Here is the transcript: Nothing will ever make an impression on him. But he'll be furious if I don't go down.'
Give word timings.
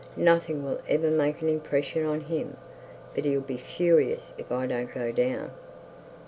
Nothing 0.17 0.63
will 0.63 0.81
ever 0.87 1.11
make 1.11 1.43
an 1.43 1.47
impression 1.49 2.07
on 2.07 2.21
him. 2.21 2.57
But 3.13 3.23
he'll 3.23 3.39
be 3.39 3.57
furious 3.57 4.33
if 4.35 4.51
I 4.51 4.65
don't 4.65 4.91
go 4.91 5.11
down.' 5.11 5.51